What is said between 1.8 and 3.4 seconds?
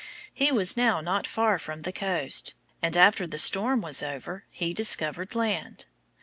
the coast, and after the